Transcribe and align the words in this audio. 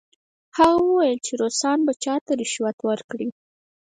هغه 0.57 0.75
وویل 0.87 1.19
چې 1.25 1.33
روسان 1.41 1.77
به 1.85 1.93
چا 2.03 2.15
ته 2.25 2.31
رشوت 2.41 2.77
ورکړي؟ 2.83 3.27